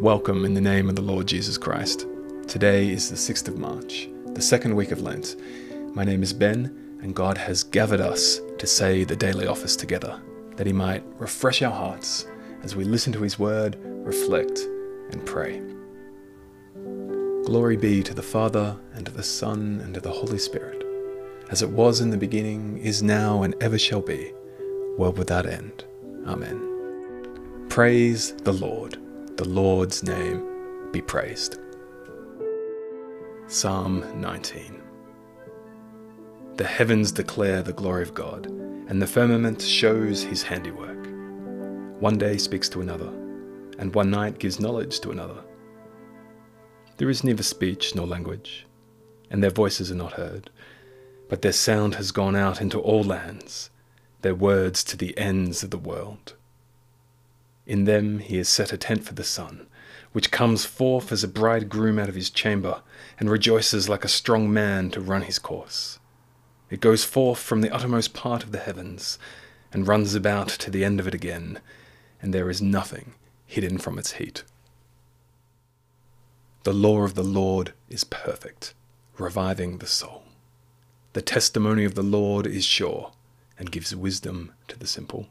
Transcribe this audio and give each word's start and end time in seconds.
Welcome 0.00 0.44
in 0.44 0.52
the 0.52 0.60
name 0.60 0.90
of 0.90 0.94
the 0.94 1.00
Lord 1.00 1.26
Jesus 1.26 1.56
Christ. 1.56 2.06
Today 2.46 2.90
is 2.90 3.08
the 3.08 3.16
6th 3.16 3.48
of 3.48 3.56
March, 3.56 4.10
the 4.26 4.42
second 4.42 4.76
week 4.76 4.90
of 4.90 5.00
Lent. 5.00 5.36
My 5.94 6.04
name 6.04 6.22
is 6.22 6.34
Ben, 6.34 6.98
and 7.00 7.16
God 7.16 7.38
has 7.38 7.62
gathered 7.64 8.02
us 8.02 8.42
to 8.58 8.66
say 8.66 9.04
the 9.04 9.16
daily 9.16 9.46
office 9.46 9.74
together, 9.74 10.20
that 10.56 10.66
He 10.66 10.72
might 10.74 11.02
refresh 11.18 11.62
our 11.62 11.72
hearts 11.72 12.26
as 12.62 12.76
we 12.76 12.84
listen 12.84 13.10
to 13.14 13.22
His 13.22 13.38
word, 13.38 13.78
reflect, 13.80 14.60
and 15.12 15.24
pray. 15.24 15.62
Glory 17.46 17.78
be 17.78 18.02
to 18.02 18.12
the 18.12 18.22
Father, 18.22 18.78
and 18.92 19.06
to 19.06 19.12
the 19.12 19.22
Son, 19.22 19.80
and 19.82 19.94
to 19.94 20.00
the 20.00 20.10
Holy 20.10 20.38
Spirit, 20.38 20.84
as 21.48 21.62
it 21.62 21.70
was 21.70 22.02
in 22.02 22.10
the 22.10 22.18
beginning, 22.18 22.76
is 22.76 23.02
now, 23.02 23.44
and 23.44 23.54
ever 23.62 23.78
shall 23.78 24.02
be, 24.02 24.34
world 24.98 25.16
without 25.16 25.46
end. 25.46 25.86
Amen. 26.26 27.66
Praise 27.70 28.34
the 28.34 28.52
Lord. 28.52 28.98
The 29.36 29.46
Lord's 29.46 30.02
name 30.02 30.90
be 30.92 31.02
praised. 31.02 31.58
Psalm 33.48 34.02
19 34.18 34.80
The 36.54 36.64
heavens 36.64 37.12
declare 37.12 37.62
the 37.62 37.74
glory 37.74 38.02
of 38.02 38.14
God, 38.14 38.46
and 38.46 39.02
the 39.02 39.06
firmament 39.06 39.60
shows 39.60 40.22
his 40.22 40.42
handiwork. 40.42 41.06
One 42.00 42.16
day 42.16 42.38
speaks 42.38 42.70
to 42.70 42.80
another, 42.80 43.10
and 43.78 43.94
one 43.94 44.10
night 44.10 44.38
gives 44.38 44.58
knowledge 44.58 45.00
to 45.00 45.10
another. 45.10 45.44
There 46.96 47.10
is 47.10 47.22
neither 47.22 47.42
speech 47.42 47.94
nor 47.94 48.06
language, 48.06 48.66
and 49.30 49.42
their 49.42 49.50
voices 49.50 49.92
are 49.92 49.96
not 49.96 50.14
heard, 50.14 50.48
but 51.28 51.42
their 51.42 51.52
sound 51.52 51.96
has 51.96 52.10
gone 52.10 52.36
out 52.36 52.62
into 52.62 52.80
all 52.80 53.04
lands, 53.04 53.68
their 54.22 54.34
words 54.34 54.82
to 54.84 54.96
the 54.96 55.16
ends 55.18 55.62
of 55.62 55.70
the 55.70 55.76
world. 55.76 56.36
In 57.66 57.84
them 57.84 58.20
he 58.20 58.36
has 58.36 58.48
set 58.48 58.72
a 58.72 58.76
tent 58.76 59.04
for 59.04 59.14
the 59.14 59.24
sun, 59.24 59.66
which 60.12 60.30
comes 60.30 60.64
forth 60.64 61.10
as 61.10 61.24
a 61.24 61.28
bridegroom 61.28 61.98
out 61.98 62.08
of 62.08 62.14
his 62.14 62.30
chamber, 62.30 62.82
and 63.18 63.28
rejoices 63.28 63.88
like 63.88 64.04
a 64.04 64.08
strong 64.08 64.52
man 64.52 64.90
to 64.92 65.00
run 65.00 65.22
his 65.22 65.38
course. 65.38 65.98
It 66.70 66.80
goes 66.80 67.04
forth 67.04 67.38
from 67.38 67.60
the 67.60 67.70
uttermost 67.70 68.14
part 68.14 68.42
of 68.42 68.52
the 68.52 68.58
heavens, 68.58 69.18
and 69.72 69.86
runs 69.86 70.14
about 70.14 70.48
to 70.48 70.70
the 70.70 70.84
end 70.84 71.00
of 71.00 71.08
it 71.08 71.14
again, 71.14 71.60
and 72.22 72.32
there 72.32 72.48
is 72.48 72.62
nothing 72.62 73.14
hidden 73.46 73.78
from 73.78 73.98
its 73.98 74.12
heat. 74.12 74.42
The 76.62 76.72
law 76.72 77.02
of 77.02 77.14
the 77.14 77.22
Lord 77.22 77.74
is 77.88 78.04
perfect, 78.04 78.74
reviving 79.18 79.78
the 79.78 79.86
soul. 79.86 80.22
The 81.12 81.22
testimony 81.22 81.84
of 81.84 81.94
the 81.94 82.02
Lord 82.02 82.46
is 82.46 82.64
sure, 82.64 83.12
and 83.58 83.70
gives 83.70 83.94
wisdom 83.94 84.52
to 84.68 84.78
the 84.78 84.86
simple. 84.86 85.28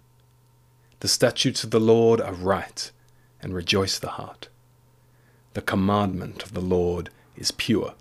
The 1.01 1.07
statutes 1.07 1.63
of 1.63 1.71
the 1.71 1.79
Lord 1.79 2.21
are 2.21 2.33
right, 2.33 2.91
and 3.41 3.53
rejoice 3.53 3.99
the 3.99 4.11
heart. 4.11 4.49
The 5.53 5.61
commandment 5.61 6.43
of 6.43 6.53
the 6.53 6.61
Lord 6.61 7.09
is 7.35 7.52
pure, 7.52 7.93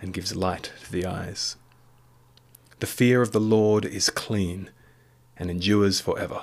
and 0.00 0.12
gives 0.12 0.34
light 0.34 0.72
to 0.84 0.92
the 0.92 1.06
eyes. 1.06 1.56
The 2.80 2.86
fear 2.86 3.22
of 3.22 3.32
the 3.32 3.40
Lord 3.40 3.84
is 3.84 4.10
clean, 4.10 4.70
and 5.36 5.50
endures 5.50 6.00
for 6.00 6.18
ever. 6.18 6.42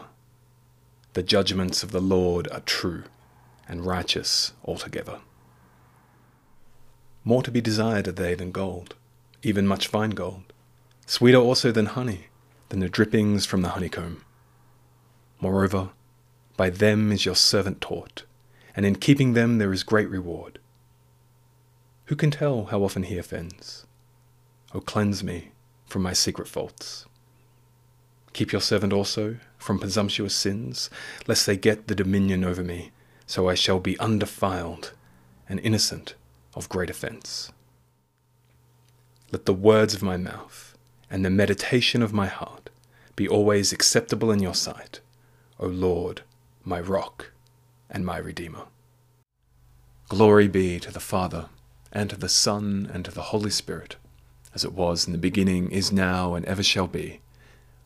The 1.14 1.24
judgments 1.24 1.84
of 1.84 1.92
the 1.92 2.00
Lord 2.00 2.48
are 2.52 2.62
true, 2.62 3.04
and 3.68 3.86
righteous 3.86 4.54
altogether. 4.64 5.20
More 7.24 7.44
to 7.44 7.52
be 7.52 7.62
desired 7.62 8.08
are 8.08 8.14
they 8.14 8.36
than 8.36 8.52
gold, 8.52 8.96
even 9.44 9.68
much 9.68 9.88
fine 9.88 10.12
gold, 10.12 10.54
sweeter 11.06 11.38
also 11.38 11.72
than 11.72 11.88
honey, 11.88 12.28
than 12.70 12.80
the 12.80 12.90
drippings 12.90 13.46
from 13.46 13.62
the 13.62 13.70
honeycomb. 13.70 14.24
Moreover, 15.42 15.90
by 16.58 16.70
them 16.70 17.12
is 17.12 17.26
your 17.26 17.36
servant 17.36 17.82
taught, 17.82 18.24
and 18.76 18.86
in 18.86 18.96
keeping 18.96 19.34
them 19.34 19.58
there 19.58 19.72
is 19.72 19.84
great 19.84 20.10
reward. 20.10 20.60
Who 22.06 22.16
can 22.16 22.32
tell 22.32 22.66
how 22.66 22.84
often 22.84 23.04
he 23.04 23.18
offends? 23.18 23.86
O 24.74 24.82
cleanse 24.82 25.24
me 25.24 25.52
from 25.86 26.02
my 26.02 26.14
secret 26.14 26.48
faults. 26.48 27.06
Keep 28.34 28.52
your 28.52 28.62
servant 28.62 28.94
also 28.94 29.38
from 29.58 29.80
presumptuous 29.80 30.36
sins, 30.36 30.90
lest 31.28 31.46
they 31.46 31.58
get 31.58 31.88
the 31.88 31.96
dominion 31.96 32.44
over 32.44 32.64
me, 32.64 32.92
so 33.26 33.50
I 33.50 33.56
shall 33.56 33.80
be 33.80 34.00
undefiled 34.00 34.94
and 35.48 35.60
innocent 35.60 36.16
of 36.56 36.70
great 36.70 36.90
offense. 36.90 37.52
Let 39.32 39.46
the 39.46 39.54
words 39.54 39.94
of 39.94 40.04
my 40.04 40.18
mouth 40.18 40.78
and 41.10 41.24
the 41.24 41.30
meditation 41.30 42.02
of 42.02 42.14
my 42.14 42.28
heart 42.28 42.70
be 43.16 43.28
always 43.28 43.72
acceptable 43.72 44.32
in 44.32 44.40
your 44.40 44.56
sight, 44.56 45.00
O 45.60 45.68
Lord, 45.68 46.22
my 46.64 46.80
rock 46.80 47.32
and 47.90 48.06
my 48.06 48.18
redeemer. 48.18 48.64
Glory 50.08 50.48
be 50.48 50.80
to 50.80 50.92
the 50.92 51.00
Father, 51.00 51.50
and 51.92 52.10
to 52.10 52.16
the 52.16 52.30
Son, 52.30 52.90
and 52.94 53.04
to 53.04 53.12
the 53.12 53.24
Holy 53.24 53.50
Spirit, 53.50 53.98
as 54.56 54.64
it 54.64 54.74
was 54.74 55.06
in 55.06 55.12
the 55.12 55.20
beginning, 55.20 55.70
is 55.72 55.92
now, 55.92 56.34
and 56.34 56.46
ever 56.46 56.64
shall 56.64 56.88
be, 56.88 57.20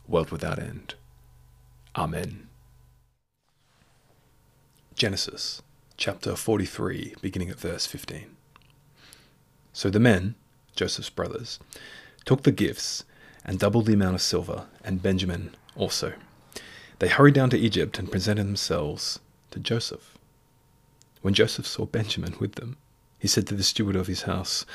world 0.06 0.30
without 0.30 0.58
end. 0.58 0.94
Amen. 1.96 2.48
Genesis 4.94 5.60
chapter 5.96 6.36
43, 6.36 7.14
beginning 7.20 7.50
at 7.50 7.58
verse 7.58 7.86
15. 7.86 8.26
So 9.72 9.90
the 9.90 9.98
men, 9.98 10.36
Joseph's 10.76 11.10
brothers, 11.10 11.58
took 12.24 12.44
the 12.44 12.52
gifts 12.52 13.04
and 13.44 13.58
doubled 13.58 13.86
the 13.86 13.94
amount 13.94 14.14
of 14.14 14.22
silver, 14.22 14.66
and 14.84 15.02
Benjamin 15.02 15.54
also. 15.76 16.12
They 16.98 17.08
hurried 17.08 17.34
down 17.34 17.50
to 17.50 17.58
Egypt 17.58 17.98
and 17.98 18.10
presented 18.10 18.46
themselves 18.46 19.18
to 19.50 19.58
Joseph. 19.58 20.16
When 21.22 21.34
Joseph 21.34 21.66
saw 21.66 21.86
Benjamin 21.86 22.36
with 22.38 22.56
them, 22.56 22.76
he 23.18 23.28
said 23.28 23.46
to 23.46 23.54
the 23.54 23.62
steward 23.62 23.96
of 23.96 24.06
his 24.06 24.22
house, 24.22 24.66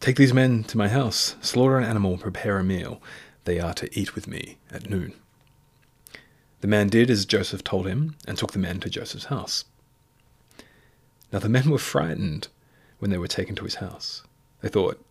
Take 0.00 0.16
these 0.16 0.32
men 0.32 0.64
to 0.64 0.78
my 0.78 0.88
house, 0.88 1.36
slaughter 1.42 1.76
an 1.76 1.84
animal, 1.84 2.16
prepare 2.16 2.58
a 2.58 2.64
meal. 2.64 3.02
They 3.44 3.60
are 3.60 3.74
to 3.74 3.98
eat 3.98 4.14
with 4.14 4.26
me 4.26 4.56
at 4.70 4.88
noon. 4.88 5.12
The 6.60 6.68
man 6.68 6.88
did 6.88 7.10
as 7.10 7.26
Joseph 7.26 7.62
told 7.62 7.86
him, 7.86 8.16
and 8.26 8.36
took 8.36 8.52
the 8.52 8.58
men 8.58 8.80
to 8.80 8.90
Joseph's 8.90 9.26
house. 9.26 9.64
Now 11.32 11.38
the 11.38 11.48
men 11.48 11.70
were 11.70 11.78
frightened 11.78 12.48
when 12.98 13.10
they 13.10 13.18
were 13.18 13.28
taken 13.28 13.54
to 13.56 13.64
his 13.64 13.76
house. 13.76 14.22
They 14.60 14.68
thought, 14.68 15.02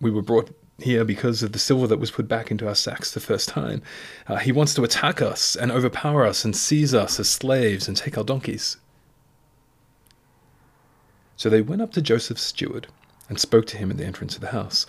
We 0.00 0.10
were 0.10 0.22
brought 0.22 0.54
here 0.82 1.04
because 1.04 1.42
of 1.42 1.52
the 1.52 1.58
silver 1.58 1.86
that 1.86 1.98
was 1.98 2.10
put 2.10 2.28
back 2.28 2.50
into 2.50 2.68
our 2.68 2.74
sacks 2.74 3.12
the 3.12 3.20
first 3.20 3.48
time. 3.48 3.82
Uh, 4.26 4.36
he 4.36 4.52
wants 4.52 4.74
to 4.74 4.84
attack 4.84 5.20
us 5.22 5.56
and 5.56 5.70
overpower 5.70 6.26
us 6.26 6.44
and 6.44 6.56
seize 6.56 6.94
us 6.94 7.20
as 7.20 7.28
slaves 7.28 7.88
and 7.88 7.96
take 7.96 8.16
our 8.16 8.24
donkeys. 8.24 8.76
So 11.36 11.48
they 11.48 11.62
went 11.62 11.82
up 11.82 11.92
to 11.92 12.02
Joseph's 12.02 12.42
steward 12.42 12.86
and 13.28 13.40
spoke 13.40 13.66
to 13.68 13.78
him 13.78 13.90
at 13.90 13.96
the 13.96 14.04
entrance 14.04 14.34
of 14.34 14.40
the 14.40 14.48
house. 14.48 14.86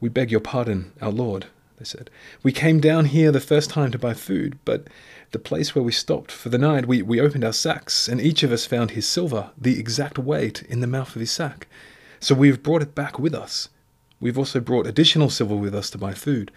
We 0.00 0.08
beg 0.08 0.30
your 0.30 0.40
pardon, 0.40 0.92
our 1.02 1.10
lord, 1.10 1.46
they 1.78 1.84
said. 1.84 2.08
We 2.42 2.52
came 2.52 2.80
down 2.80 3.06
here 3.06 3.30
the 3.32 3.40
first 3.40 3.70
time 3.70 3.90
to 3.90 3.98
buy 3.98 4.14
food, 4.14 4.58
but 4.64 4.86
the 5.32 5.38
place 5.38 5.74
where 5.74 5.82
we 5.82 5.92
stopped 5.92 6.30
for 6.30 6.48
the 6.48 6.58
night, 6.58 6.86
we, 6.86 7.02
we 7.02 7.20
opened 7.20 7.44
our 7.44 7.52
sacks, 7.52 8.08
and 8.08 8.20
each 8.20 8.42
of 8.42 8.52
us 8.52 8.64
found 8.64 8.92
his 8.92 9.08
silver, 9.08 9.50
the 9.58 9.78
exact 9.78 10.18
weight, 10.18 10.62
in 10.62 10.80
the 10.80 10.86
mouth 10.86 11.14
of 11.14 11.20
his 11.20 11.30
sack. 11.30 11.66
So 12.20 12.34
we've 12.34 12.62
brought 12.62 12.82
it 12.82 12.94
back 12.94 13.18
with 13.18 13.34
us. 13.34 13.68
We've 14.24 14.38
also 14.38 14.58
brought 14.58 14.86
additional 14.86 15.28
silver 15.28 15.54
with 15.54 15.74
us 15.74 15.90
to 15.90 15.98
buy 15.98 16.14
food. 16.14 16.50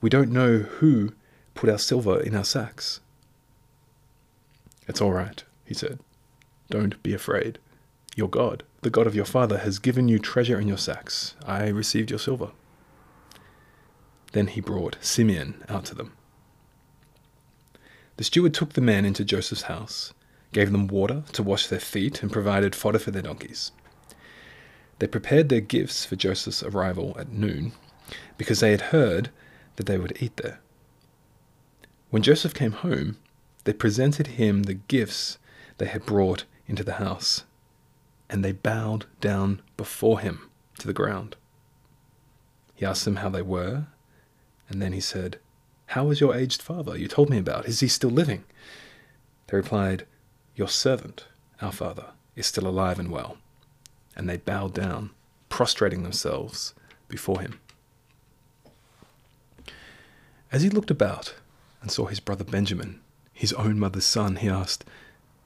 We 0.00 0.10
don't 0.10 0.32
know 0.32 0.58
who 0.58 1.12
put 1.54 1.70
our 1.70 1.78
silver 1.78 2.20
in 2.20 2.34
our 2.34 2.42
sacks. 2.42 2.98
It's 4.88 5.00
all 5.00 5.12
right, 5.12 5.44
he 5.64 5.74
said. 5.74 6.00
Don't 6.70 7.00
be 7.04 7.14
afraid. 7.14 7.60
Your 8.16 8.28
God, 8.28 8.64
the 8.82 8.90
God 8.90 9.06
of 9.06 9.14
your 9.14 9.26
father, 9.26 9.58
has 9.58 9.78
given 9.78 10.08
you 10.08 10.18
treasure 10.18 10.58
in 10.58 10.66
your 10.66 10.76
sacks. 10.76 11.36
I 11.46 11.68
received 11.68 12.10
your 12.10 12.18
silver. 12.18 12.50
Then 14.32 14.48
he 14.48 14.60
brought 14.60 14.96
Simeon 15.00 15.62
out 15.68 15.84
to 15.84 15.94
them. 15.94 16.14
The 18.16 18.24
steward 18.24 18.54
took 18.54 18.72
the 18.72 18.80
men 18.80 19.04
into 19.04 19.24
Joseph's 19.24 19.62
house, 19.62 20.12
gave 20.52 20.72
them 20.72 20.88
water 20.88 21.22
to 21.34 21.44
wash 21.44 21.68
their 21.68 21.78
feet, 21.78 22.24
and 22.24 22.32
provided 22.32 22.74
fodder 22.74 22.98
for 22.98 23.12
their 23.12 23.22
donkeys. 23.22 23.70
They 24.98 25.06
prepared 25.06 25.48
their 25.48 25.60
gifts 25.60 26.04
for 26.04 26.16
Joseph's 26.16 26.62
arrival 26.62 27.16
at 27.18 27.32
noon, 27.32 27.72
because 28.38 28.60
they 28.60 28.70
had 28.70 28.92
heard 28.92 29.30
that 29.76 29.86
they 29.86 29.98
would 29.98 30.16
eat 30.20 30.36
there. 30.36 30.60
When 32.10 32.22
Joseph 32.22 32.54
came 32.54 32.72
home, 32.72 33.16
they 33.64 33.72
presented 33.72 34.28
him 34.28 34.62
the 34.62 34.74
gifts 34.74 35.38
they 35.78 35.86
had 35.86 36.06
brought 36.06 36.44
into 36.66 36.84
the 36.84 36.94
house 36.94 37.44
and 38.28 38.44
they 38.44 38.52
bowed 38.52 39.06
down 39.20 39.60
before 39.76 40.20
him 40.20 40.50
to 40.78 40.86
the 40.86 40.92
ground. 40.92 41.36
He 42.74 42.84
asked 42.84 43.04
them 43.04 43.16
how 43.16 43.28
they 43.28 43.42
were, 43.42 43.86
and 44.68 44.82
then 44.82 44.92
he 44.92 45.00
said, 45.00 45.38
How 45.86 46.10
is 46.10 46.20
your 46.20 46.34
aged 46.34 46.62
father 46.62 46.96
you 46.96 47.06
told 47.06 47.30
me 47.30 47.38
about? 47.38 47.66
Is 47.66 47.80
he 47.80 47.88
still 47.88 48.10
living? 48.10 48.44
They 49.46 49.56
replied, 49.56 50.06
Your 50.56 50.68
servant, 50.68 51.26
our 51.60 51.72
father, 51.72 52.06
is 52.34 52.46
still 52.46 52.66
alive 52.66 52.98
and 52.98 53.10
well. 53.10 53.36
And 54.16 54.28
they 54.28 54.36
bowed 54.36 54.74
down, 54.74 55.10
prostrating 55.48 56.02
themselves 56.02 56.74
before 57.08 57.40
him. 57.40 57.60
As 60.52 60.62
he 60.62 60.70
looked 60.70 60.90
about 60.90 61.34
and 61.82 61.90
saw 61.90 62.06
his 62.06 62.20
brother 62.20 62.44
Benjamin, 62.44 63.00
his 63.32 63.52
own 63.54 63.78
mother's 63.78 64.04
son, 64.04 64.36
he 64.36 64.48
asked, 64.48 64.84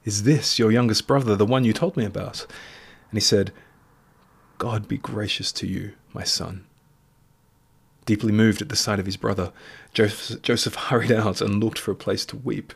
Is 0.04 0.24
this 0.24 0.58
your 0.58 0.70
youngest 0.70 1.06
brother, 1.06 1.34
the 1.34 1.46
one 1.46 1.64
you 1.64 1.72
told 1.72 1.96
me 1.96 2.04
about? 2.04 2.46
And 3.10 3.16
he 3.16 3.20
said, 3.20 3.52
God 4.58 4.86
be 4.86 4.98
gracious 4.98 5.50
to 5.52 5.66
you, 5.66 5.92
my 6.12 6.24
son. 6.24 6.66
Deeply 8.04 8.32
moved 8.32 8.60
at 8.60 8.68
the 8.68 8.76
sight 8.76 8.98
of 8.98 9.06
his 9.06 9.16
brother, 9.16 9.52
Joseph, 9.94 10.74
hurried 10.74 11.12
out 11.12 11.40
and 11.40 11.62
looked 11.62 11.78
for 11.78 11.92
a 11.92 11.96
place 11.96 12.26
to 12.26 12.36
weep. 12.36 12.72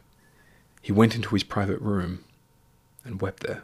He 0.80 0.92
went 0.92 1.14
into 1.14 1.34
his 1.34 1.42
private 1.42 1.80
room 1.80 2.24
and 3.04 3.20
wept 3.20 3.42
there. 3.42 3.62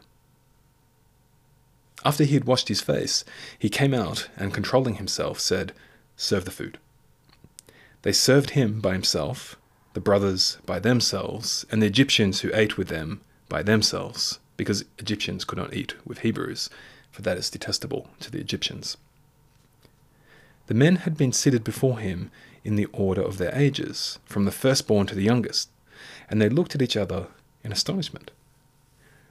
After 2.05 2.23
he 2.23 2.33
had 2.33 2.45
washed 2.45 2.69
his 2.69 2.81
face, 2.81 3.25
he 3.57 3.69
came 3.69 3.93
out 3.93 4.29
and, 4.37 4.53
controlling 4.53 4.95
himself, 4.95 5.39
said, 5.39 5.73
Serve 6.15 6.45
the 6.45 6.51
food. 6.51 6.77
They 8.03 8.13
served 8.13 8.51
him 8.51 8.79
by 8.79 8.93
himself, 8.93 9.57
the 9.93 9.99
brothers 9.99 10.57
by 10.65 10.79
themselves, 10.79 11.65
and 11.71 11.81
the 11.81 11.87
Egyptians 11.87 12.41
who 12.41 12.51
ate 12.53 12.77
with 12.77 12.87
them 12.87 13.21
by 13.49 13.63
themselves, 13.63 14.39
because 14.55 14.85
Egyptians 14.97 15.43
could 15.43 15.57
not 15.57 15.73
eat 15.73 15.95
with 16.05 16.19
Hebrews, 16.19 16.69
for 17.11 17.21
that 17.23 17.37
is 17.37 17.49
detestable 17.49 18.09
to 18.21 18.31
the 18.31 18.39
Egyptians. 18.39 18.95
The 20.67 20.73
men 20.73 20.97
had 20.97 21.17
been 21.17 21.33
seated 21.33 21.63
before 21.63 21.99
him 21.99 22.31
in 22.63 22.75
the 22.75 22.85
order 22.93 23.21
of 23.21 23.37
their 23.37 23.55
ages, 23.55 24.19
from 24.25 24.45
the 24.45 24.51
firstborn 24.51 25.07
to 25.07 25.15
the 25.15 25.23
youngest, 25.23 25.69
and 26.29 26.41
they 26.41 26.49
looked 26.49 26.75
at 26.75 26.81
each 26.81 26.95
other 26.95 27.27
in 27.63 27.71
astonishment. 27.71 28.31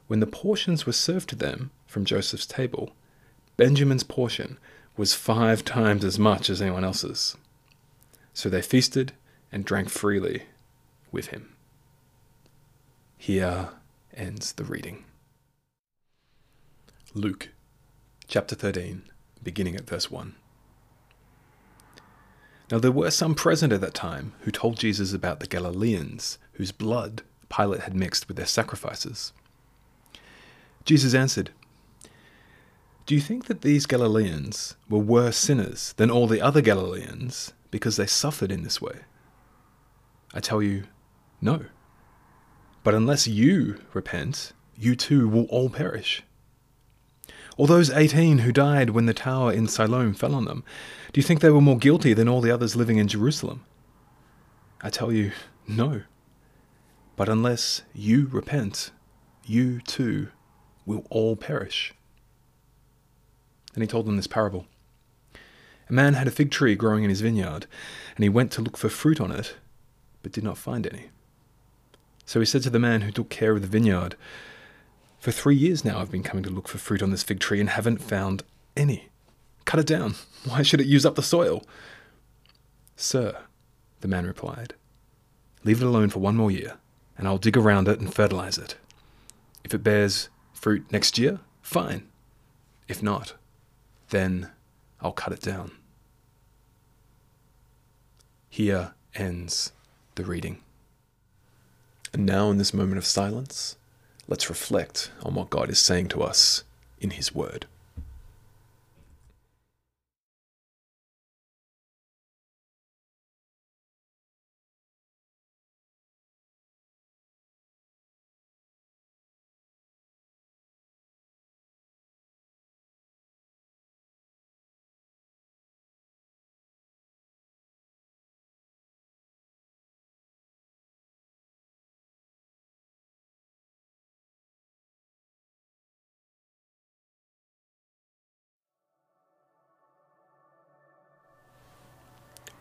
When 0.09 0.21
the 0.21 0.27
portions 0.27 0.87
were 0.87 0.93
served 0.93 1.29
to 1.29 1.37
them 1.37 1.71
from 1.87 2.05
Joseph's 2.07 2.47
table, 2.47 2.93
Benjamin's 3.57 4.03
portion 4.03 4.59
was 4.97 5.15
five 5.15 5.65
times 5.65 6.03
as 6.03 6.19
much 6.19 6.51
as 6.51 6.61
anyone 6.61 6.85
else's. 6.85 7.37
So 8.33 8.49
they 8.49 8.63
feasted 8.63 9.13
and 9.53 9.65
drank 9.65 9.91
freely 9.91 10.45
with 11.13 11.27
him. 11.27 11.55
Here 13.19 13.69
ends 14.15 14.53
the 14.53 14.65
reading. 14.65 15.05
Luke 17.15 17.51
chapter 18.27 18.55
13, 18.55 19.03
beginning 19.43 19.77
at 19.77 19.89
verse 19.89 20.11
1. 20.11 20.35
Now 22.71 22.79
there 22.79 22.93
were 22.93 23.11
some 23.11 23.35
present 23.35 23.73
at 23.73 23.81
that 23.81 23.95
time 23.95 24.33
who 24.41 24.51
told 24.51 24.79
Jesus 24.79 25.13
about 25.13 25.41
the 25.41 25.47
Galileans 25.47 26.39
whose 26.53 26.73
blood 26.73 27.23
Pilate 27.49 27.83
had 27.83 27.95
mixed 27.95 28.29
with 28.29 28.37
their 28.37 28.47
sacrifices. 28.47 29.33
Jesus 30.89 31.13
answered, 31.13 31.51
Do 33.05 33.15
you 33.15 33.21
think 33.21 33.45
that 33.45 33.61
these 33.61 33.85
Galileans 33.85 34.75
were 34.89 34.99
worse 34.99 35.37
sinners 35.37 35.93
than 35.99 36.11
all 36.11 36.27
the 36.27 36.41
other 36.41 36.63
Galileans 36.63 37.53
because 37.71 37.99
they 37.99 38.07
suffered 38.07 38.51
in 38.51 38.63
this 38.63 38.81
way? 38.81 39.01
I 40.33 40.41
tell 40.41 40.63
you, 40.63 40.85
no. 41.43 41.67
But 42.85 42.95
unless 42.95 43.29
you 43.29 43.83
repent, 43.93 44.55
you 44.79 44.97
too 44.97 45.29
will 45.29 45.45
all 45.51 45.69
perish. 45.69 46.23
Or 47.59 47.67
those 47.67 47.91
18 47.91 48.39
who 48.39 48.51
died 48.51 48.89
when 48.89 49.05
the 49.05 49.13
tower 49.13 49.53
in 49.53 49.67
Siloam 49.67 50.15
fell 50.15 50.35
on 50.35 50.47
them, 50.47 50.65
do 51.13 51.21
you 51.21 51.23
think 51.23 51.41
they 51.41 51.51
were 51.51 51.61
more 51.61 51.77
guilty 51.77 52.15
than 52.15 52.31
all 52.31 52.41
the 52.41 52.51
others 52.51 52.77
living 52.77 52.97
in 52.97 53.09
Jerusalem? 53.09 53.63
I 54.81 54.89
tell 54.89 55.13
you, 55.13 55.33
no. 55.67 56.05
But 57.15 57.29
unless 57.29 57.83
you 57.93 58.27
repent, 58.33 58.91
you 59.45 59.83
too 59.83 60.29
will 60.89 61.07
all 61.11 61.37
perish. 61.37 61.95
Then 63.75 63.83
he 63.83 63.87
told 63.87 64.07
them 64.07 64.17
this 64.17 64.27
parable. 64.27 64.67
A 65.89 65.93
man 65.93 66.15
had 66.15 66.27
a 66.27 66.33
fig 66.33 66.51
tree 66.51 66.75
growing 66.75 67.05
in 67.05 67.11
his 67.11 67.21
vineyard, 67.21 67.67
and 68.17 68.23
he 68.23 68.29
went 68.29 68.51
to 68.53 68.63
look 68.63 68.77
for 68.77 68.89
fruit 68.89 69.21
on 69.21 69.31
it, 69.31 69.57
but 70.23 70.33
did 70.33 70.45
not 70.45 70.59
find 70.59 70.87
any. 70.87 71.11
So 72.27 72.41
he 72.41 72.47
said 72.47 72.63
to 72.63 72.71
the 72.71 72.79
man 72.79 73.03
who 73.03 73.13
took 73.13 73.29
care 73.29 73.53
of 73.53 73.63
the 73.63 73.69
vineyard, 73.69 74.17
For 75.19 75.31
three 75.31 75.57
years 75.57 75.85
now 75.85 76.01
I've 76.01 76.11
been 76.11 76.23
coming 76.23 76.45
to 76.45 76.51
look 76.51 76.69
for 76.69 76.79
fruit 76.79 77.03
on 77.03 77.11
this 77.11 77.23
fig 77.23 77.39
tree 77.39 77.61
and 77.61 77.71
haven't 77.71 77.99
found 77.99 78.43
any. 78.77 79.09
Cut 79.65 79.81
it 79.81 79.87
down. 79.87 80.15
Why 80.45 80.63
should 80.63 80.81
it 80.81 80.87
use 80.87 81.07
up 81.07 81.15
the 81.15 81.23
soil? 81.23 81.63
Sir, 82.97 83.37
the 84.01 84.09
man 84.09 84.27
replied, 84.27 84.75
leave 85.65 85.83
it 85.83 85.87
alone 85.87 86.09
for 86.09 86.19
one 86.19 86.37
more 86.37 86.51
year, 86.51 86.77
and 87.17 87.29
I'll 87.29 87.39
dig 87.39 87.57
around 87.57 87.89
it 87.89 88.01
and 88.01 88.13
fertilize 88.13 88.59
it. 88.59 88.77
If 89.65 89.75
it 89.75 89.83
bears 89.83 90.29
fruit 90.59 90.91
next 90.91 91.19
year, 91.19 91.39
fine. 91.63 92.09
If 92.89 93.03
not, 93.03 93.35
then 94.11 94.51
I'll 95.01 95.13
cut 95.13 95.33
it 95.33 95.41
down. 95.41 95.71
Here 98.51 98.93
ends 99.15 99.73
the 100.17 100.25
reading. 100.25 100.61
And 102.13 102.27
now, 102.27 102.51
in 102.51 102.59
this 102.59 102.75
moment 102.75 102.99
of 102.99 103.07
silence, 103.07 103.77
let's 104.27 104.49
reflect 104.49 105.13
on 105.23 105.35
what 105.35 105.51
God 105.51 105.71
is 105.71 105.79
saying 105.79 106.09
to 106.09 106.23
us 106.23 106.65
in 106.99 107.11
His 107.11 107.35
Word. 107.35 107.67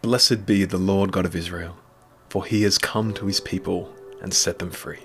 Blessed 0.08 0.46
be 0.46 0.64
the 0.64 0.78
Lord 0.78 1.12
God 1.12 1.26
of 1.26 1.36
Israel, 1.36 1.76
for 2.30 2.46
he 2.46 2.64
has 2.64 2.78
come 2.78 3.14
to 3.16 3.26
his 3.26 3.42
people 3.42 3.94
and 4.22 4.34
set 4.34 4.58
them 4.58 4.72
free. 4.72 5.02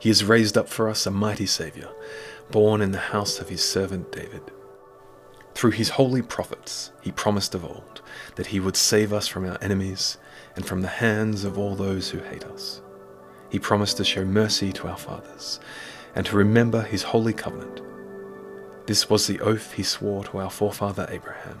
He 0.00 0.08
has 0.08 0.24
raised 0.24 0.58
up 0.58 0.68
for 0.68 0.88
us 0.88 1.06
a 1.06 1.12
mighty 1.12 1.46
Saviour, 1.46 1.88
born 2.50 2.80
in 2.80 2.90
the 2.90 2.98
house 2.98 3.38
of 3.38 3.50
his 3.50 3.64
servant 3.64 4.10
David. 4.10 4.42
Through 5.54 5.70
his 5.70 5.90
holy 5.90 6.22
prophets, 6.22 6.90
he 7.00 7.12
promised 7.12 7.54
of 7.54 7.64
old 7.64 8.02
that 8.34 8.48
he 8.48 8.58
would 8.58 8.76
save 8.76 9.12
us 9.12 9.28
from 9.28 9.48
our 9.48 9.58
enemies 9.62 10.18
and 10.56 10.66
from 10.66 10.82
the 10.82 10.88
hands 10.88 11.44
of 11.44 11.56
all 11.56 11.76
those 11.76 12.10
who 12.10 12.18
hate 12.18 12.42
us. 12.42 12.82
He 13.48 13.60
promised 13.60 13.96
to 13.98 14.04
show 14.04 14.24
mercy 14.24 14.72
to 14.72 14.88
our 14.88 14.98
fathers 14.98 15.60
and 16.16 16.26
to 16.26 16.36
remember 16.36 16.82
his 16.82 17.04
holy 17.04 17.32
covenant. 17.32 17.80
This 18.88 19.08
was 19.08 19.28
the 19.28 19.38
oath 19.38 19.74
he 19.74 19.84
swore 19.84 20.24
to 20.24 20.38
our 20.38 20.50
forefather 20.50 21.06
Abraham 21.08 21.60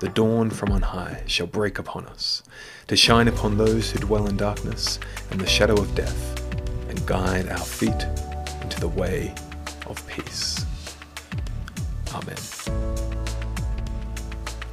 the 0.00 0.08
dawn 0.10 0.48
from 0.48 0.70
on 0.70 0.82
high 0.82 1.22
shall 1.26 1.46
break 1.46 1.78
upon 1.78 2.06
us, 2.06 2.42
to 2.86 2.96
shine 2.96 3.26
upon 3.26 3.58
those 3.58 3.90
who 3.90 3.98
dwell 3.98 4.28
in 4.28 4.36
darkness 4.36 5.00
and 5.30 5.40
the 5.40 5.46
shadow 5.46 5.74
of 5.74 5.92
death, 5.94 6.40
and 6.88 7.04
guide 7.04 7.48
our 7.48 7.58
feet 7.58 8.06
into 8.62 8.78
the 8.78 8.88
way 8.88 9.34
of 9.86 10.06
peace. 10.06 10.64
Amen. 12.14 12.36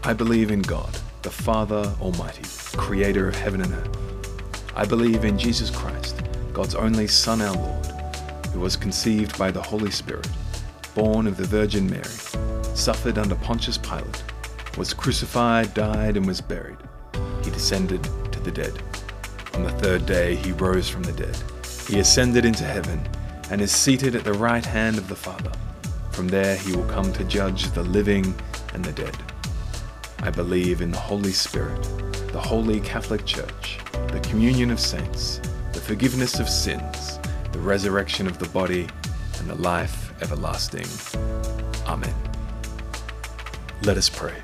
I 0.03 0.13
believe 0.13 0.51
in 0.51 0.61
God, 0.61 0.95
the 1.23 1.31
Father 1.31 1.91
Almighty, 1.99 2.43
creator 2.77 3.27
of 3.27 3.35
heaven 3.35 3.61
and 3.61 3.73
earth. 3.73 3.97
I 4.75 4.85
believe 4.85 5.25
in 5.25 5.39
Jesus 5.39 5.71
Christ, 5.71 6.21
God's 6.53 6.75
only 6.75 7.07
Son, 7.07 7.41
our 7.41 7.55
Lord, 7.55 7.85
who 8.53 8.59
was 8.59 8.75
conceived 8.75 9.37
by 9.39 9.49
the 9.49 9.61
Holy 9.61 9.89
Spirit, 9.89 10.29
born 10.93 11.25
of 11.25 11.35
the 11.35 11.45
Virgin 11.45 11.89
Mary, 11.89 12.03
suffered 12.75 13.17
under 13.17 13.35
Pontius 13.35 13.79
Pilate 13.79 14.23
was 14.77 14.93
crucified, 14.93 15.73
died, 15.73 16.17
and 16.17 16.25
was 16.25 16.41
buried. 16.41 16.77
He 17.43 17.51
descended 17.51 18.03
to 18.31 18.39
the 18.39 18.51
dead. 18.51 18.81
On 19.53 19.63
the 19.63 19.71
third 19.71 20.05
day, 20.05 20.35
he 20.35 20.51
rose 20.51 20.89
from 20.89 21.03
the 21.03 21.13
dead. 21.13 21.37
He 21.87 21.99
ascended 21.99 22.45
into 22.45 22.63
heaven 22.63 22.99
and 23.49 23.61
is 23.61 23.71
seated 23.71 24.15
at 24.15 24.23
the 24.23 24.33
right 24.33 24.65
hand 24.65 24.97
of 24.97 25.07
the 25.07 25.15
Father. 25.15 25.51
From 26.11 26.27
there, 26.27 26.55
he 26.57 26.75
will 26.75 26.85
come 26.85 27.11
to 27.13 27.23
judge 27.23 27.71
the 27.71 27.83
living 27.83 28.33
and 28.73 28.83
the 28.83 28.91
dead. 28.91 29.15
I 30.19 30.29
believe 30.29 30.81
in 30.81 30.91
the 30.91 30.97
Holy 30.97 31.31
Spirit, 31.31 31.81
the 32.31 32.41
Holy 32.41 32.79
Catholic 32.79 33.25
Church, 33.25 33.79
the 34.11 34.19
communion 34.21 34.71
of 34.71 34.79
saints, 34.79 35.39
the 35.73 35.79
forgiveness 35.79 36.39
of 36.39 36.49
sins, 36.49 37.19
the 37.51 37.59
resurrection 37.59 38.27
of 38.27 38.39
the 38.39 38.49
body, 38.49 38.87
and 39.39 39.49
the 39.49 39.55
life 39.55 40.13
everlasting. 40.21 40.87
Amen. 41.85 42.34
Let 43.85 43.97
us 43.97 44.09
pray. 44.09 44.41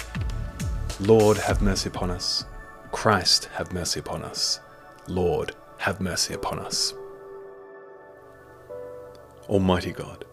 Lord, 1.00 1.36
have 1.38 1.64
mercy 1.64 1.90
upon 1.90 2.12
us. 2.12 2.46
Christ, 2.92 3.46
have 3.56 3.74
mercy 3.74 4.00
upon 4.00 4.22
us. 4.22 4.60
Lord, 5.08 5.56
have 5.80 6.00
mercy 6.00 6.36
upon 6.36 6.60
us. 6.60 6.94
Almighty 9.50 9.94
God, 9.94 10.26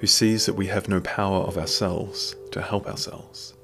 who 0.00 0.06
sees 0.06 0.44
that 0.44 0.52
we 0.52 0.66
have 0.66 0.86
no 0.86 1.00
power 1.00 1.38
of 1.38 1.56
ourselves 1.56 2.36
to 2.50 2.60
help 2.60 2.86
ourselves, 2.86 3.54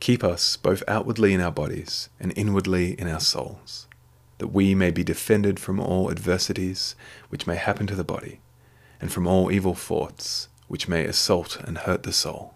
keep 0.00 0.24
us 0.24 0.56
both 0.56 0.82
outwardly 0.88 1.32
in 1.32 1.40
our 1.40 1.52
bodies 1.52 2.08
and 2.18 2.36
inwardly 2.36 2.98
in 2.98 3.06
our 3.06 3.20
souls, 3.20 3.86
that 4.38 4.48
we 4.48 4.74
may 4.74 4.90
be 4.90 5.04
defended 5.04 5.60
from 5.60 5.78
all 5.78 6.10
adversities 6.10 6.96
which 7.28 7.46
may 7.46 7.54
happen 7.54 7.86
to 7.86 7.94
the 7.94 8.02
body, 8.02 8.40
and 9.00 9.12
from 9.12 9.28
all 9.28 9.52
evil 9.52 9.76
thoughts 9.76 10.48
which 10.66 10.88
may 10.88 11.04
assault 11.04 11.58
and 11.64 11.78
hurt 11.78 12.02
the 12.02 12.12
soul 12.12 12.55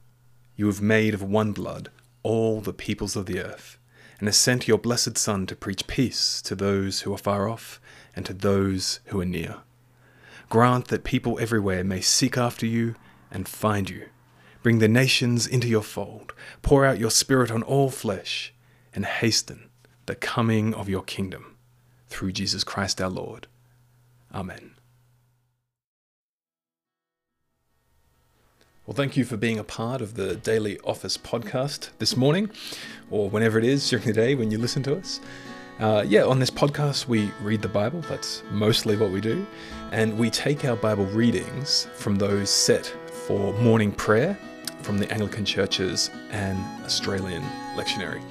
you 0.61 0.67
have 0.67 0.79
made 0.79 1.15
of 1.15 1.23
one 1.23 1.53
blood 1.53 1.89
all 2.21 2.61
the 2.61 2.71
peoples 2.71 3.15
of 3.15 3.25
the 3.25 3.39
earth, 3.39 3.79
and 4.19 4.27
have 4.27 4.35
sent 4.35 4.67
your 4.67 4.77
blessed 4.77 5.17
Son 5.17 5.47
to 5.47 5.55
preach 5.55 5.87
peace 5.87 6.39
to 6.39 6.53
those 6.53 7.01
who 7.01 7.11
are 7.11 7.17
far 7.17 7.49
off 7.49 7.81
and 8.15 8.27
to 8.27 8.33
those 8.33 8.99
who 9.05 9.19
are 9.19 9.25
near. 9.25 9.55
Grant 10.49 10.89
that 10.89 11.03
people 11.03 11.39
everywhere 11.39 11.83
may 11.83 11.99
seek 11.99 12.37
after 12.37 12.67
you 12.67 12.93
and 13.31 13.49
find 13.49 13.89
you. 13.89 14.09
Bring 14.61 14.77
the 14.77 14.87
nations 14.87 15.47
into 15.47 15.67
your 15.67 15.81
fold, 15.81 16.31
pour 16.61 16.85
out 16.85 16.99
your 16.99 17.09
Spirit 17.09 17.49
on 17.49 17.63
all 17.63 17.89
flesh, 17.89 18.53
and 18.93 19.03
hasten 19.03 19.71
the 20.05 20.13
coming 20.13 20.75
of 20.75 20.87
your 20.87 21.01
kingdom. 21.01 21.57
Through 22.07 22.33
Jesus 22.33 22.63
Christ 22.63 23.01
our 23.01 23.09
Lord. 23.09 23.47
Amen. 24.31 24.75
Well, 28.91 28.97
thank 28.97 29.15
you 29.15 29.23
for 29.23 29.37
being 29.37 29.57
a 29.57 29.63
part 29.63 30.01
of 30.01 30.15
the 30.15 30.35
Daily 30.35 30.77
Office 30.81 31.17
podcast 31.17 31.91
this 31.99 32.17
morning, 32.17 32.51
or 33.09 33.29
whenever 33.29 33.57
it 33.57 33.63
is 33.63 33.89
during 33.89 34.05
the 34.05 34.11
day 34.11 34.35
when 34.35 34.51
you 34.51 34.57
listen 34.57 34.83
to 34.83 34.97
us. 34.97 35.21
Uh, 35.79 36.03
yeah, 36.05 36.25
on 36.25 36.39
this 36.39 36.49
podcast, 36.49 37.07
we 37.07 37.31
read 37.41 37.61
the 37.61 37.69
Bible. 37.69 38.01
That's 38.09 38.43
mostly 38.51 38.97
what 38.97 39.09
we 39.11 39.21
do. 39.21 39.47
And 39.93 40.17
we 40.17 40.29
take 40.29 40.65
our 40.65 40.75
Bible 40.75 41.05
readings 41.05 41.87
from 41.95 42.17
those 42.17 42.49
set 42.49 42.85
for 43.25 43.53
morning 43.59 43.93
prayer 43.93 44.37
from 44.81 44.97
the 44.97 45.09
Anglican 45.09 45.45
churches 45.45 46.09
and 46.31 46.59
Australian 46.83 47.43
lectionary. 47.77 48.21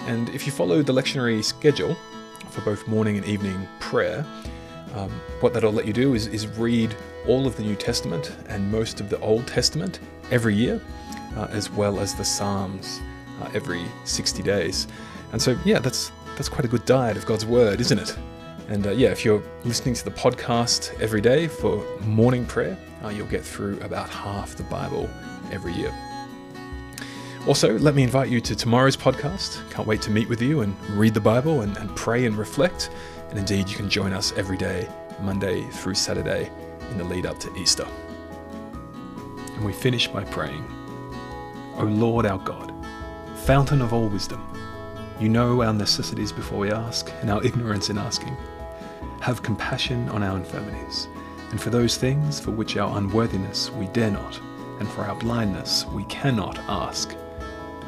And 0.00 0.28
if 0.34 0.44
you 0.44 0.52
follow 0.52 0.82
the 0.82 0.92
lectionary 0.92 1.42
schedule 1.42 1.96
for 2.50 2.60
both 2.60 2.86
morning 2.86 3.16
and 3.16 3.24
evening 3.24 3.66
prayer, 3.80 4.26
um, 4.92 5.10
what 5.40 5.52
that'll 5.52 5.72
let 5.72 5.86
you 5.86 5.92
do 5.92 6.14
is, 6.14 6.26
is 6.28 6.46
read 6.46 6.94
all 7.26 7.46
of 7.46 7.56
the 7.56 7.62
New 7.62 7.76
Testament 7.76 8.36
and 8.48 8.70
most 8.70 9.00
of 9.00 9.08
the 9.08 9.18
Old 9.20 9.46
Testament 9.46 10.00
every 10.30 10.54
year, 10.54 10.80
uh, 11.36 11.48
as 11.50 11.70
well 11.70 12.00
as 12.00 12.14
the 12.14 12.24
Psalms 12.24 13.00
uh, 13.40 13.50
every 13.54 13.84
60 14.04 14.42
days. 14.42 14.86
And 15.32 15.40
so, 15.40 15.56
yeah, 15.64 15.78
that's 15.78 16.12
that's 16.36 16.48
quite 16.48 16.64
a 16.64 16.68
good 16.68 16.84
diet 16.86 17.16
of 17.16 17.26
God's 17.26 17.44
Word, 17.44 17.80
isn't 17.80 17.98
it? 17.98 18.16
And 18.68 18.86
uh, 18.86 18.90
yeah, 18.92 19.10
if 19.10 19.24
you're 19.24 19.42
listening 19.64 19.94
to 19.94 20.04
the 20.04 20.10
podcast 20.10 20.98
every 21.00 21.20
day 21.20 21.46
for 21.46 21.84
morning 22.00 22.46
prayer, 22.46 22.76
uh, 23.04 23.08
you'll 23.08 23.26
get 23.26 23.44
through 23.44 23.78
about 23.80 24.08
half 24.08 24.56
the 24.56 24.62
Bible 24.64 25.08
every 25.50 25.74
year. 25.74 25.92
Also, 27.46 27.76
let 27.78 27.94
me 27.94 28.02
invite 28.02 28.30
you 28.30 28.40
to 28.40 28.54
tomorrow's 28.54 28.96
podcast. 28.96 29.68
Can't 29.70 29.86
wait 29.86 30.00
to 30.02 30.10
meet 30.10 30.28
with 30.28 30.40
you 30.40 30.60
and 30.60 30.80
read 30.90 31.12
the 31.12 31.20
Bible 31.20 31.62
and, 31.62 31.76
and 31.76 31.94
pray 31.96 32.24
and 32.24 32.36
reflect. 32.36 32.90
And 33.32 33.38
indeed, 33.38 33.66
you 33.70 33.76
can 33.78 33.88
join 33.88 34.12
us 34.12 34.34
every 34.36 34.58
day, 34.58 34.86
Monday 35.22 35.62
through 35.70 35.94
Saturday, 35.94 36.50
in 36.90 36.98
the 36.98 37.04
lead 37.04 37.24
up 37.24 37.38
to 37.38 37.56
Easter. 37.56 37.86
And 39.54 39.64
we 39.64 39.72
finish 39.72 40.06
by 40.06 40.22
praying 40.24 40.62
O 41.78 41.84
Lord 41.84 42.26
our 42.26 42.36
God, 42.40 42.74
fountain 43.46 43.80
of 43.80 43.94
all 43.94 44.06
wisdom, 44.06 44.46
you 45.18 45.30
know 45.30 45.62
our 45.62 45.72
necessities 45.72 46.30
before 46.30 46.58
we 46.58 46.72
ask 46.72 47.10
and 47.22 47.30
our 47.30 47.42
ignorance 47.42 47.88
in 47.88 47.96
asking. 47.96 48.36
Have 49.22 49.42
compassion 49.42 50.10
on 50.10 50.22
our 50.22 50.36
infirmities, 50.36 51.08
and 51.52 51.58
for 51.58 51.70
those 51.70 51.96
things 51.96 52.38
for 52.38 52.50
which 52.50 52.76
our 52.76 52.98
unworthiness 52.98 53.70
we 53.70 53.86
dare 53.86 54.10
not, 54.10 54.38
and 54.78 54.86
for 54.90 55.06
our 55.06 55.16
blindness 55.16 55.86
we 55.86 56.04
cannot 56.04 56.58
ask. 56.68 57.16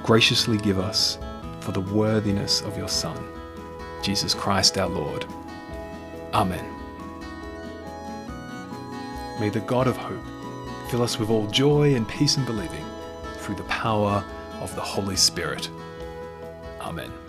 Graciously 0.05 0.57
give 0.57 0.79
us 0.79 1.19
for 1.61 1.73
the 1.73 1.83
worthiness 1.83 2.63
of 2.63 2.79
your 2.79 2.89
Son, 2.89 3.23
Jesus 4.05 4.35
Christ 4.35 4.77
our 4.77 4.89
Lord. 4.89 5.25
Amen. 6.35 6.63
May 9.41 9.49
the 9.49 9.61
God 9.61 9.87
of 9.87 9.97
hope 9.97 10.23
fill 10.91 11.03
us 11.03 11.19
with 11.19 11.31
all 11.31 11.47
joy 11.47 11.95
and 11.95 12.07
peace 12.07 12.37
in 12.37 12.45
believing 12.45 12.85
through 13.39 13.55
the 13.55 13.63
power 13.65 14.23
of 14.61 14.75
the 14.75 14.83
Holy 14.83 15.17
Spirit. 15.17 15.71
Amen. 16.83 17.24